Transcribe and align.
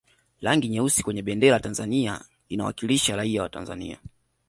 rangi 0.41 0.69
nyeusi 0.69 1.03
kwenye 1.03 1.21
bendera 1.21 1.53
ya 1.53 1.59
tanzania 1.59 2.21
inawakilisha 2.49 3.15
raia 3.15 3.41
wa 3.41 3.49
tanzania 3.49 3.97